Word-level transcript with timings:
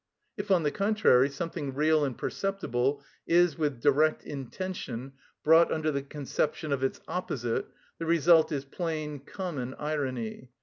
If, 0.35 0.49
on 0.49 0.63
the 0.63 0.71
contrary, 0.71 1.29
something 1.29 1.75
real 1.75 2.03
and 2.03 2.17
perceptible 2.17 3.03
is, 3.27 3.55
with 3.55 3.79
direct 3.81 4.23
intention, 4.23 5.11
brought 5.43 5.71
under 5.71 5.91
the 5.91 6.01
conception 6.01 6.71
of 6.71 6.83
its 6.83 6.99
opposite, 7.07 7.67
the 7.99 8.07
result 8.07 8.51
is 8.51 8.65
plain, 8.65 9.19
common 9.19 9.75
irony. 9.77 10.49